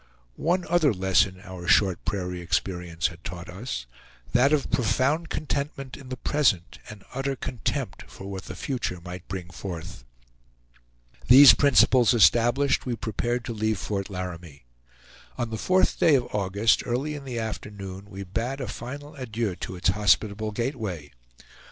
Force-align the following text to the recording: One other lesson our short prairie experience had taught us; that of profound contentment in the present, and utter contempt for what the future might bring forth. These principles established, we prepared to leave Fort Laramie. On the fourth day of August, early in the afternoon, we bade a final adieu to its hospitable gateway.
One 0.37 0.65
other 0.67 0.91
lesson 0.95 1.39
our 1.41 1.67
short 1.67 2.03
prairie 2.05 2.41
experience 2.41 3.09
had 3.09 3.23
taught 3.23 3.49
us; 3.49 3.85
that 4.33 4.51
of 4.51 4.71
profound 4.71 5.29
contentment 5.29 5.95
in 5.95 6.09
the 6.09 6.17
present, 6.17 6.79
and 6.89 7.03
utter 7.13 7.35
contempt 7.35 8.05
for 8.07 8.25
what 8.25 8.45
the 8.45 8.55
future 8.55 8.99
might 8.99 9.27
bring 9.27 9.51
forth. 9.51 10.03
These 11.27 11.53
principles 11.53 12.15
established, 12.15 12.83
we 12.83 12.95
prepared 12.95 13.45
to 13.45 13.53
leave 13.53 13.77
Fort 13.77 14.09
Laramie. 14.09 14.65
On 15.37 15.51
the 15.51 15.57
fourth 15.59 15.99
day 15.99 16.15
of 16.15 16.33
August, 16.33 16.81
early 16.87 17.13
in 17.13 17.23
the 17.23 17.37
afternoon, 17.37 18.09
we 18.09 18.23
bade 18.23 18.59
a 18.59 18.67
final 18.67 19.13
adieu 19.17 19.55
to 19.57 19.75
its 19.75 19.89
hospitable 19.89 20.51
gateway. 20.51 21.11